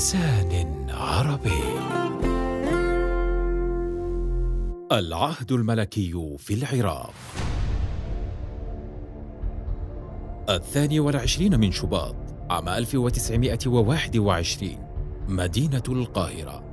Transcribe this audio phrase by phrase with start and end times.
[0.00, 1.62] بلسان عربي.
[4.92, 7.14] العهد الملكي في العراق.
[10.48, 12.16] الثاني والعشرين من شباط
[12.50, 14.78] عام 1921
[15.28, 16.64] مدينة القاهرة.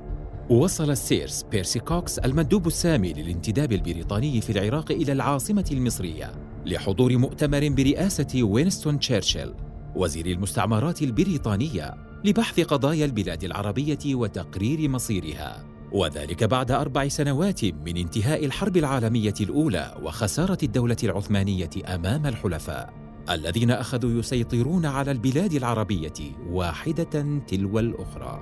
[0.50, 6.32] وصل السير بيرسي كوكس المندوب السامي للانتداب البريطاني في العراق إلى العاصمة المصرية
[6.66, 9.54] لحضور مؤتمر برئاسة وينستون تشرشل
[9.96, 12.07] وزير المستعمرات البريطانية.
[12.24, 19.94] لبحث قضايا البلاد العربية وتقرير مصيرها وذلك بعد أربع سنوات من انتهاء الحرب العالمية الأولى
[20.02, 22.92] وخسارة الدولة العثمانية أمام الحلفاء
[23.30, 26.12] الذين أخذوا يسيطرون على البلاد العربية
[26.50, 28.40] واحدة تلو الأخرى.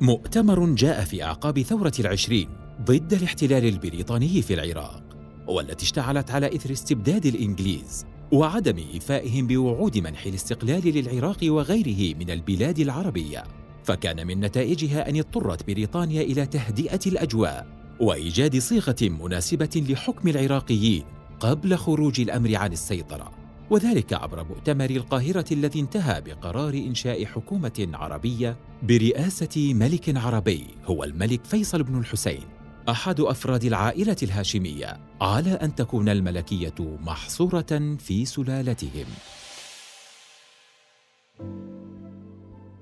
[0.00, 2.48] مؤتمر جاء في أعقاب ثورة العشرين
[2.82, 5.02] ضد الاحتلال البريطاني في العراق
[5.48, 12.78] والتي اشتعلت على إثر استبداد الإنجليز وعدم إيفائهم بوعود منح الاستقلال للعراق وغيره من البلاد
[12.78, 13.44] العربية.
[13.84, 17.66] فكان من نتائجها أن اضطرت بريطانيا إلى تهدئة الأجواء
[18.00, 21.04] وإيجاد صيغة مناسبة لحكم العراقيين
[21.40, 23.30] قبل خروج الأمر عن السيطرة.
[23.70, 31.44] وذلك عبر مؤتمر القاهرة الذي انتهى بقرار إنشاء حكومة عربية برئاسة ملك عربي هو الملك
[31.44, 32.57] فيصل بن الحسين.
[32.88, 39.06] أحد أفراد العائلة الهاشمية على أن تكون الملكية محصورة في سلالتهم.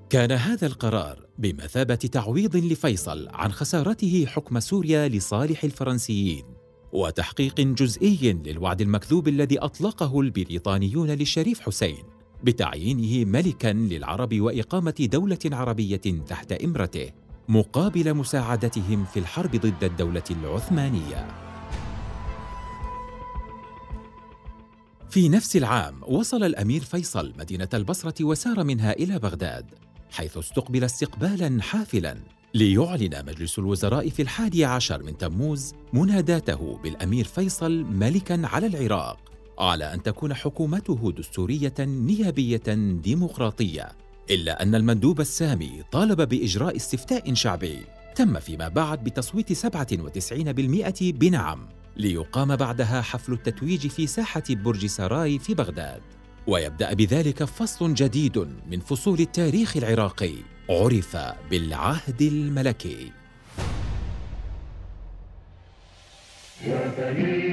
[0.09, 6.43] كان هذا القرار بمثابة تعويض لفيصل عن خسارته حكم سوريا لصالح الفرنسيين
[6.93, 12.03] وتحقيق جزئي للوعد المكذوب الذي أطلقه البريطانيون للشريف حسين
[12.43, 17.26] بتعيينه ملكا للعرب وإقامة دولة عربية تحت إمرته.
[17.49, 21.27] مقابل مساعدتهم في الحرب ضد الدولة العثمانية.
[25.09, 29.65] في نفس العام وصل الأمير فيصل مدينة البصرة وسار منها إلى بغداد
[30.11, 32.17] حيث استقبل استقبالا حافلا
[32.53, 39.19] ليعلن مجلس الوزراء في الحادي عشر من تموز مناداته بالأمير فيصل ملكا على العراق
[39.59, 44.06] على أن تكون حكومته دستورية نيابية ديمقراطية.
[44.29, 47.79] إلا أن المندوب السامي طالب بإجراء استفتاء شعبي
[48.15, 51.67] تم فيما بعد بتصويت 97% بنعم
[51.97, 56.01] ليقام بعدها حفل التتويج في ساحة برج سراي في بغداد.
[56.47, 58.37] ويبدأ بذلك فصل جديد
[58.71, 60.33] من فصول التاريخ العراقي
[60.69, 61.17] عرف
[61.49, 63.11] بالعهد الملكي.
[66.67, 67.46] وطني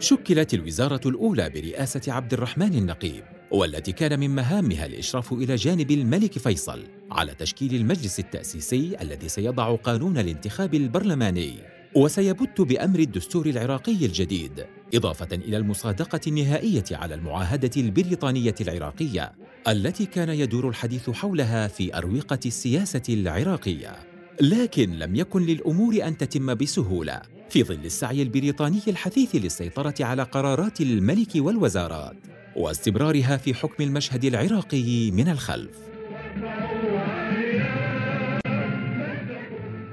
[0.00, 6.38] شكلت الوزارة الأولى برئاسة عبد الرحمن النقيب والتي كان من مهامها الإشراف إلى جانب الملك
[6.38, 11.54] فيصل على تشكيل المجلس التأسيسي الذي سيضع قانون الانتخاب البرلماني.
[11.94, 19.32] وسيبت بأمر الدستور العراقي الجديد إضافة إلى المصادقة النهائية على المعاهدة البريطانية العراقية
[19.68, 24.09] التي كان يدور الحديث حولها في أروقة السياسة العراقية.
[24.40, 30.80] لكن لم يكن للأمور أن تتم بسهولة في ظل السعي البريطاني الحثيث للسيطرة على قرارات
[30.80, 32.16] الملك والوزارات
[32.56, 35.76] واستمرارها في حكم المشهد العراقي من الخلف.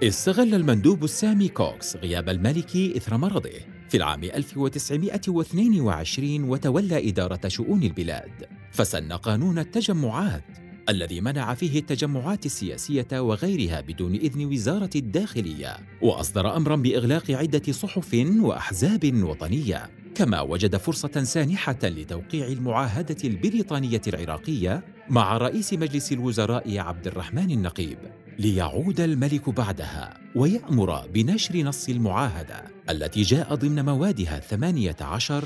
[0.03, 3.59] استغل المندوب السامي كوكس غياب الملك إثر مرضه
[3.89, 8.31] في العام 1922 وتولى إدارة شؤون البلاد
[8.71, 16.75] فسن قانون التجمعات الذي منع فيه التجمعات السياسية وغيرها بدون إذن وزارة الداخلية وأصدر امرا
[16.75, 19.89] بإغلاق عدة صحف وأحزاب وطنية.
[20.15, 27.97] كما وجد فرصة سانحة لتوقيع المعاهدة البريطانية العراقية مع رئيس مجلس الوزراء عبد الرحمن النقيب
[28.39, 35.43] ليعود الملك بعدها ويأمر بنشر نص المعاهدة التي جاء ضمن موادها الثمانية عشر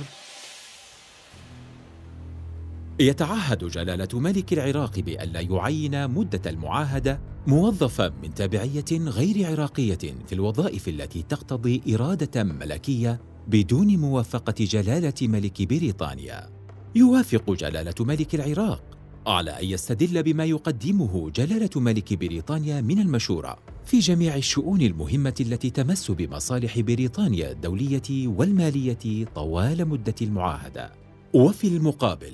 [2.99, 9.97] يتعهد جلالة ملك العراق بألا يعين مدة المعاهدة موظفا من تابعية غير عراقية
[10.27, 16.49] في الوظائف التي تقتضي إرادة ملكية بدون موافقة جلالة ملك بريطانيا.
[16.95, 18.83] يوافق جلالة ملك العراق
[19.27, 25.69] على أن يستدل بما يقدمه جلالة ملك بريطانيا من المشورة في جميع الشؤون المهمة التي
[25.69, 30.91] تمس بمصالح بريطانيا الدولية والمالية طوال مدة المعاهدة.
[31.33, 32.33] وفي المقابل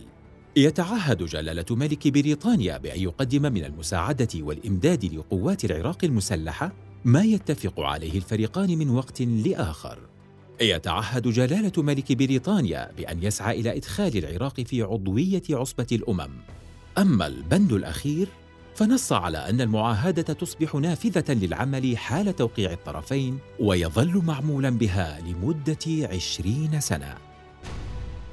[0.58, 6.72] يتعهد جلالة ملك بريطانيا بأن يقدم من المساعدة والإمداد لقوات العراق المسلحة
[7.06, 10.00] ما يتفق عليه الفريقان من وقت لآخر.
[10.62, 16.32] يتعهد جلالة ملك بريطانيا بأن يسعى إلى إدخال العراق في عضوية عصبة الأمم.
[16.98, 18.28] أما البند الأخير
[18.76, 26.80] فنص على أن المعاهدة تصبح نافذة للعمل حال توقيع الطرفين ويظل معمولا بها لمدة عشرين
[26.80, 27.27] سنة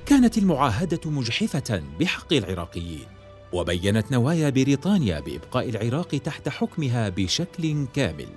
[0.06, 3.06] كانت المعاهدة مجحفة بحق العراقيين
[3.52, 8.28] وبينت نوايا بريطانيا بإبقاء العراق تحت حكمها بشكل كامل.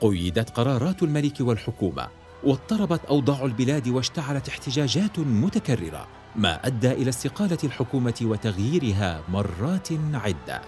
[0.00, 2.08] قيدت قرارات الملك والحكومة
[2.44, 10.62] واضطربت أوضاع البلاد واشتعلت احتجاجات متكررة ما أدى إلى استقالة الحكومة وتغييرها مرات عدة.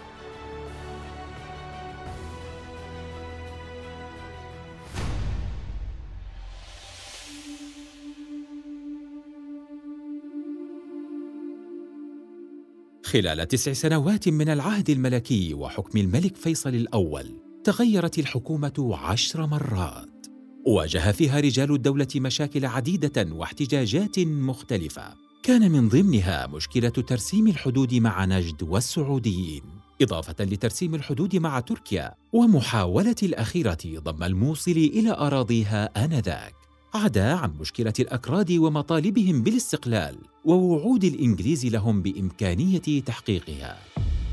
[13.13, 17.27] خلال تسع سنوات من العهد الملكي وحكم الملك فيصل الأول
[17.65, 20.27] تغيرت الحكومة عشر مرات.
[20.67, 25.15] واجه فيها رجال الدولة مشاكل عديدة واحتجاجات مختلفة.
[25.43, 29.63] كان من ضمنها مشكلة ترسيم الحدود مع نجد والسعوديين.
[30.03, 36.62] إضافة لترسيم الحدود مع تركيا ومحاولة الأخيرة ضم الموصل إلى أراضيها آنذاك.
[36.95, 43.79] عدا عن مشكلة الأكراد ومطالبهم بالاستقلال ووعود الإنجليز لهم بإمكانية تحقيقها.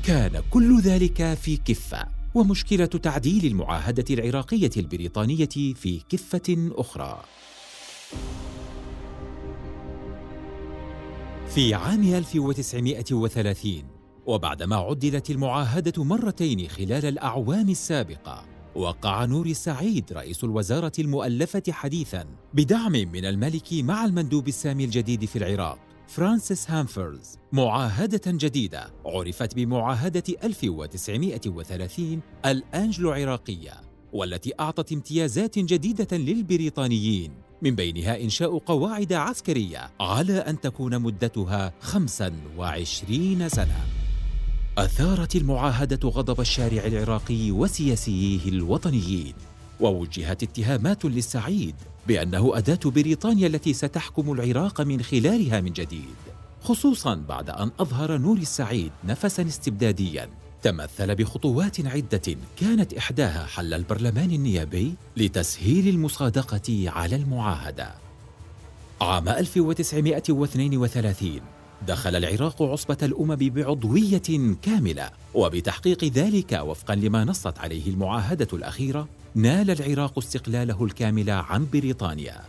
[0.04, 7.22] كان كل ذلك في كفة، ومشكلة تعديل المعاهدة العراقية البريطانية في كفة أخرى.
[11.54, 13.84] في عام 1930
[14.26, 22.92] وبعدما عدلت المعاهدة مرتين خلال الأعوام السابقة وقع نور السعيد رئيس الوزارة المؤلفة حديثاً بدعم
[22.92, 25.78] من الملك مع المندوب السامي الجديد في العراق
[26.08, 33.72] فرانسيس هامفرز معاهدة جديدة عرفت بمعاهدة 1930 الأنجلو عراقية
[34.12, 37.32] والتي أعطت امتيازات جديدة للبريطانيين
[37.62, 43.99] من بينها إنشاء قواعد عسكرية على أن تكون مدتها 25 سنة.
[44.78, 49.34] أثارت المعاهدة غضب الشارع العراقي وسياسييه الوطنيين
[49.80, 51.74] ووجهت اتهامات للسعيد
[52.08, 56.14] بأنه أداة بريطانيا التي ستحكم العراق من خلالها من جديد
[56.62, 60.28] خصوصا بعد أن أظهر نور السعيد نفسا استبداديا.
[60.62, 67.94] تمثل بخطوات عدة كانت إحداها حل البرلمان النيابي لتسهيل المصادقة على المعاهدة.
[69.00, 71.40] عام 1932
[71.86, 79.70] دخل العراق عصبة الأمم بعضوية كاملة وبتحقيق ذلك وفقا لما نصت عليه المعاهدة الأخيرة نال
[79.70, 82.40] العراق استقلاله الكامل عن بريطانيا.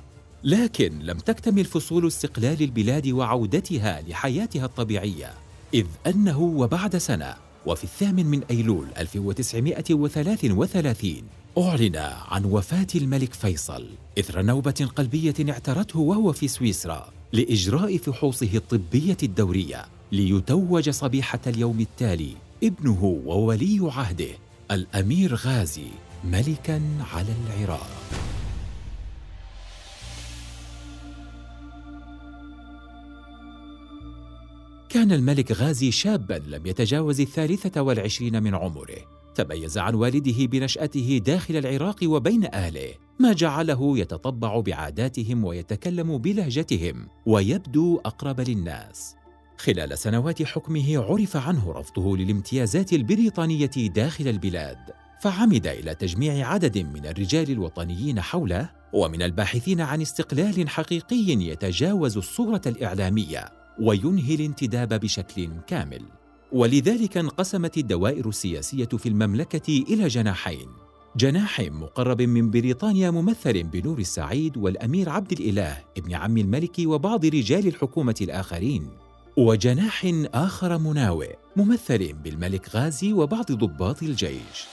[0.43, 5.33] لكن لم تكتمل فصول استقلال البلاد وعودتها لحياتها الطبيعية
[5.73, 7.35] إذ أنه وبعد سنة
[7.65, 11.21] وفي الثامن من أيلول 1933
[11.57, 11.95] أعلن
[12.27, 13.87] عن وفاة الملك فيصل
[14.19, 17.20] إثر نوبة قلبية اعترته وهو في سويسرا.
[17.33, 22.33] لإجراء فحوصه الطبية الدورية ليتوج صبيحة اليوم التالي
[22.63, 24.29] ابنه وولي عهده
[24.71, 25.87] الأمير غازي
[26.23, 26.81] ملكا
[27.13, 27.89] على العراق.
[34.89, 39.20] كان الملك غازي شابا لم يتجاوز الثالثة والعشرين من عمره.
[39.35, 47.97] تميز عن والده بنشأته داخل العراق وبين أهله ما جعله يتطبع بعاداتهم ويتكلم بلهجتهم ويبدو
[48.05, 49.15] أقرب للناس.
[49.57, 54.77] خلال سنوات حكمه عرف عنه رفضه للامتيازات البريطانية داخل البلاد
[55.21, 62.61] فعمد إلى تجميع عدد من الرجال الوطنيين حوله ومن الباحثين عن استقلال حقيقي يتجاوز الصورة
[62.65, 63.49] الإعلامية
[63.81, 66.20] وينهي الانتداب بشكل كامل.
[66.51, 70.67] ولذلك انقسمت الدوائر السياسية في المملكة إلى جناحين.
[71.15, 77.67] جناح مقرب من بريطانيا ممثل بنور السعيد والأمير عبد الإله ابن عم الملك وبعض رجال
[77.67, 78.89] الحكومة الآخرين.
[79.37, 84.67] وجناح آخر مناوئ ممثل بالملك غازي وبعض ضباط الجيش.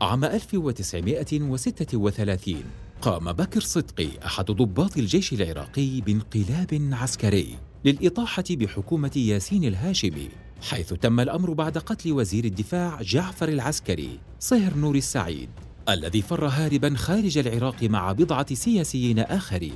[0.00, 2.64] عام 1936
[3.00, 7.58] قام بكر صدقي أحد ضباط الجيش العراقي بانقلاب عسكري.
[7.84, 10.28] للإطاحة بحكومة ياسين الهاشمي
[10.62, 15.48] حيث تم الأمر بعد قتل وزير الدفاع جعفر العسكري صهر نور السعيد
[15.88, 19.74] الذي فر هاربا خارج العراق مع بضعة سياسيين آخرين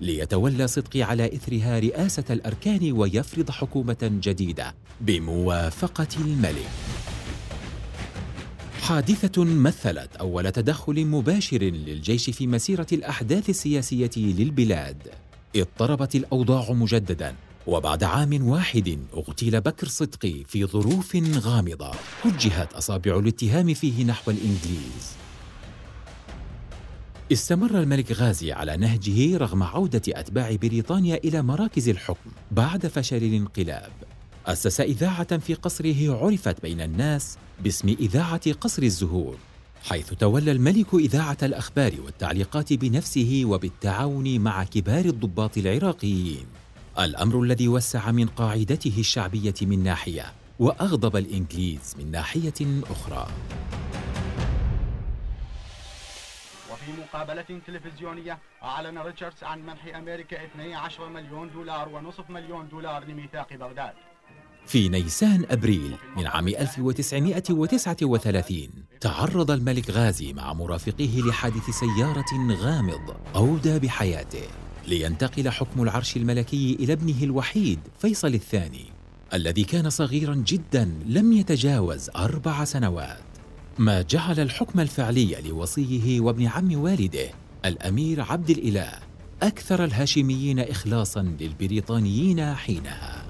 [0.00, 6.70] ليتولى صدقي على إثرها رئاسة الأركان ويفرض حكومة جديدة بموافقة الملك.
[8.82, 15.08] حادثة مثلت أول تدخل مباشر للجيش في مسيرة الأحداث السياسية للبلاد
[15.56, 17.34] اضطربت الأوضاع مجددا.
[17.66, 21.90] وبعد عام واحد اغتيل بكر صدقي في ظروف غامضة.
[22.24, 25.12] وجهت أصابع الاتهام فيه نحو الإنجليز.
[27.32, 33.92] استمر الملك غازي على نهجه رغم عودة أتباع بريطانيا إلى مراكز الحكم بعد فشل الانقلاب.
[34.46, 39.36] أسس إذاعة في قصره عرفت بين الناس باسم إذاعة قصر الزهور
[39.84, 46.46] حيث تولى الملك إذاعة الأخبار والتعليقات بنفسه وبالتعاون مع كبار الضباط العراقيين.
[46.98, 53.26] الأمر الذي وسع من قاعدته الشعبية من ناحية وأغضب الإنجليز من ناحية أخرى.
[56.72, 63.54] وفي مقابلة تلفزيونية أعلن ريتشاردز عن منح أمريكا 12 مليون دولار ونصف مليون دولار لميثاق
[63.54, 63.94] بغداد.
[64.66, 68.68] في نيسان أبريل من عام 1939
[69.00, 74.42] تعرض الملك غازي مع مرافقيه لحادث سيارة غامض أودى بحياته.
[74.90, 78.84] لينتقل حكم العرش الملكي إلى ابنه الوحيد فيصل الثاني
[79.34, 83.22] الذي كان صغيرا جدا لم يتجاوز أربع سنوات.
[83.78, 87.30] ما جعل الحكم الفعلي لوصيه وابن عم والده
[87.64, 88.92] الأمير عبد الإله
[89.42, 93.24] أكثر الهاشميين إخلاصا للبريطانيين حينها.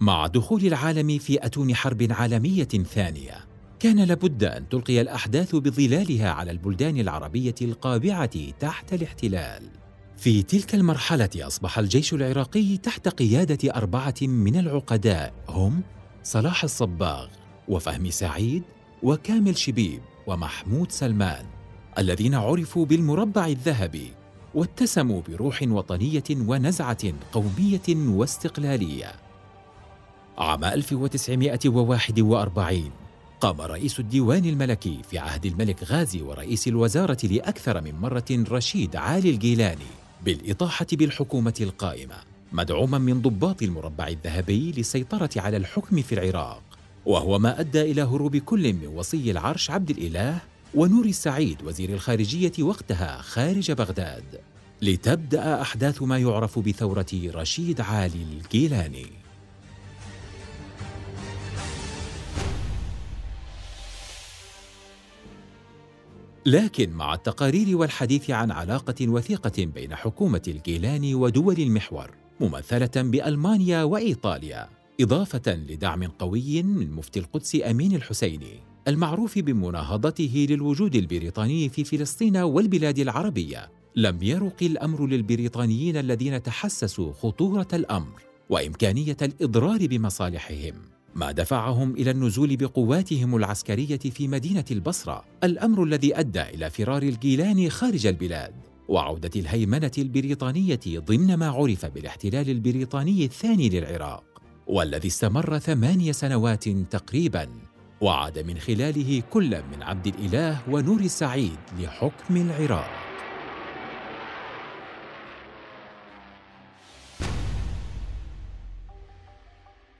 [0.00, 6.50] مع دخول العالم في أتون حرب عالمية ثانية كان لابد أن تلقي الأحداث بظلالها على
[6.50, 9.62] البلدان العربية القابعة تحت الاحتلال.
[10.16, 15.82] في تلك المرحلة أصبح الجيش العراقي تحت قيادة أربعة من العقداء هم
[16.22, 17.28] صلاح الصباغ
[17.68, 18.62] وفهمي سعيد
[19.02, 21.46] وكامل شبيب ومحمود سلمان
[21.98, 24.12] الذين عرفوا بالمربع الذهبي
[24.54, 29.12] واتسموا بروح وطنية ونزعة قومية واستقلالية.
[30.38, 32.90] عام 1941
[33.46, 39.30] قام رئيس الديوان الملكي في عهد الملك غازي ورئيس الوزارة لأكثر من مرة رشيد عالي
[39.30, 39.90] الجيلاني
[40.24, 42.14] بالإطاحة بالحكومة القائمة
[42.52, 46.62] مدعوما من ضباط المربع الذهبي للسيطرة على الحكم في العراق.
[47.04, 50.38] وهو ما أدى إلى هروب كل من وصي العرش عبد الإله
[50.74, 54.40] ونور السعيد وزير الخارجية وقتها خارج بغداد.
[54.82, 59.25] لتبدأ أحداث ما يعرف بثورة رشيد عالي الجيلاني.
[66.46, 72.10] لكن مع التقارير والحديث عن علاقة وثيقة بين حكومة الجيلاني ودول المحور
[72.40, 74.68] ممثلة بألمانيا وإيطاليا
[75.00, 82.98] إضافة لدعم قوي من مفتي القدس أمين الحسيني المعروف بمناهضته للوجود البريطاني في فلسطين والبلاد
[82.98, 83.70] العربية.
[83.96, 90.95] لم يرق الأمر للبريطانيين الذين تحسسوا خطورة الأمر وإمكانية الإضرار بمصالحهم.
[91.16, 97.70] ما دفعهم إلى النزول بقواتهم العسكرية في مدينة البصرة الأمر الذي أدى إلى فرار الجيلاني
[97.70, 98.54] خارج البلاد
[98.88, 104.24] وعودة الهيمنة البريطانية ضمن ما عرف بالاحتلال البريطاني الثاني للعراق
[104.66, 107.48] والذي استمر ثماني سنوات تقريبا
[108.00, 113.05] وعاد من خلاله كل من عبد الإله ونور السعيد لحكم العراق.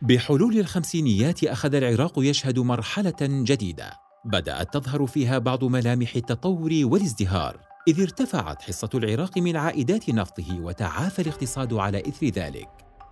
[0.03, 3.91] بحلول الخمسينيات أخذ العراق يشهد مرحلة جديدة
[4.25, 11.23] بدأت تظهر فيها بعض ملامح التطور والازدهار إذ ارتفعت حصة العراق من عائدات نفطه وتعافى
[11.23, 12.69] الاقتصاد على إثر ذلك.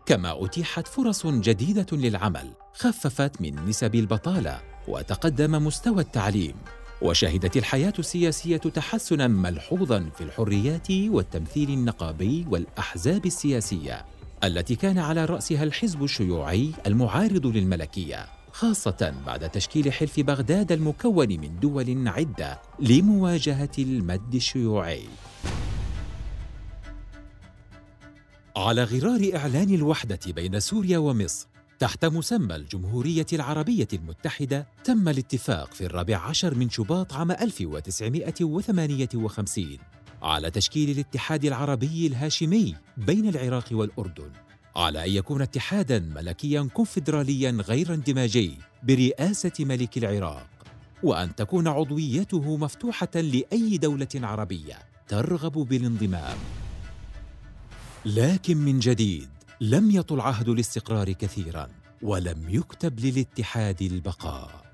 [0.07, 6.55] كما أتيحت فرص جديدة للعمل خففت من نسب البطالة وتقدم مستوى التعليم
[7.03, 14.05] وشهدت الحياة السياسية تحسنا ملحوظا في الحريات والتمثيل النقابي والأحزاب السياسية.
[14.45, 21.61] التي كان على رأسها الحزب الشيوعي المعارض للملكية خاصة بعد تشكيل حلف بغداد المكون من
[21.61, 25.05] دول عدة لمواجهة المد الشيوعي.
[28.57, 31.47] على غرار إعلان الوحدة بين سوريا ومصر
[31.79, 39.79] تحت مسمى الجمهورية العربية المتحدة تم الاتفاق في الرابع عشر من شباط عام 1958
[40.25, 44.31] على تشكيل الاتحاد العربي الهاشمي بين العراق والأردن
[44.77, 50.49] على أن يكون اتحاداً ملكياً كونفدرالياً غير اندماجي برئاسة ملك العراق
[51.03, 54.79] وأن تكون عضويته مفتوحة لأي دولة عربية
[55.09, 56.39] ترغب بالانضمام.
[58.05, 59.29] لكن من جديد
[59.61, 61.69] لم يطل عهد الاستقرار كثيراً
[62.03, 64.65] ولم يكتب للاتحاد البقاء.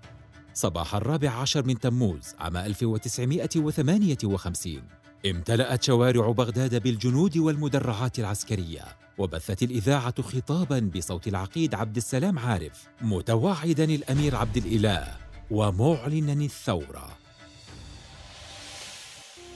[0.55, 8.85] صباح الرابع عشر من تموز عام 1958 امتلأت شوارع بغداد بالجنود والمدرعات العسكرية
[9.19, 15.17] وبثت الإذاعة خطابا بصوت العقيد عبد السلام عارف متوعدا الأمير عبد الإله
[15.51, 17.09] ومعلنا الثورة.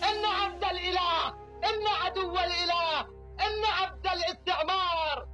[0.03, 1.29] إن عبد الإله
[1.65, 3.01] إن عدو الإله
[3.41, 5.27] إن عبد الاستعمار.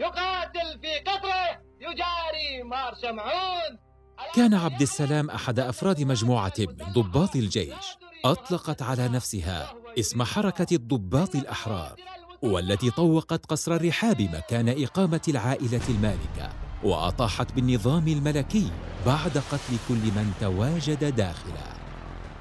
[0.00, 3.78] يقاتل في قطره يجاري مار شمعون.
[4.34, 7.98] كان عبد السلام أحد أفراد مجموعة من ضباط الجيش.
[8.24, 11.96] أطلقت على نفسها اسم حركة الضباط الأحرار
[12.42, 16.52] والتي طوقت قصر الرحاب مكان إقامة العائلة المالكة
[16.84, 18.70] وأطاحت بالنظام الملكي
[19.06, 21.78] بعد قتل كل من تواجد داخله.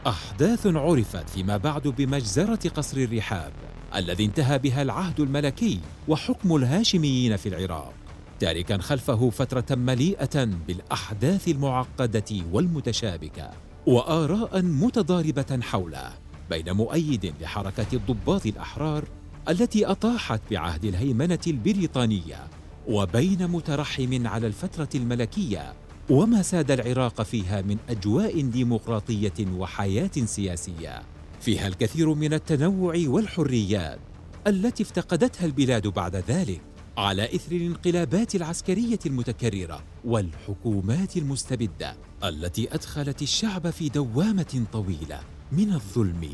[0.07, 3.53] أحداث عرفت فيما بعد بمجزرة قصر الرحاب
[3.96, 7.93] الذي انتهى بها العهد الملكي وحكم الهاشميين في العراق
[8.39, 13.51] تاركا خلفه فترة مليئة بالأحداث المعقدة والمتشابكة.
[13.88, 16.13] وآراء متضاربة حوله
[16.50, 19.03] بين مؤيد لحركة الضباط الأحرار
[19.50, 22.48] التي أطاحت بعهد الهيمنة البريطانية
[22.88, 25.74] وبين مترحم على الفترة الملكية
[26.10, 31.03] وما ساد العراق فيها من أجواء ديمقراطية وحياة سياسية
[31.41, 34.00] فيها الكثير من التنوع والحريات
[34.48, 36.62] التي افتقدتها البلاد بعد ذلك.
[36.97, 45.19] على إثر الانقلابات العسكرية المتكررة والحكومات المستبدة التي أدخلت الشعب في دوامة طويلة
[45.51, 46.29] من الظلم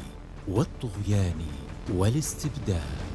[0.47, 1.41] والطغيان
[1.93, 3.12] والاستبداد.